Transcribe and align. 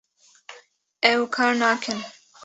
ew 1.11 1.21
kar 1.35 1.53
nakin 1.61 1.99